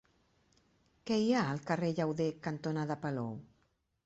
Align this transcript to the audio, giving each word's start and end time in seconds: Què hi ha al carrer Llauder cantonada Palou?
Què 1.09 1.17
hi 1.25 1.29
ha 1.35 1.43
al 1.51 1.61
carrer 1.69 1.93
Llauder 2.01 2.29
cantonada 2.49 2.97
Palou? 3.05 3.31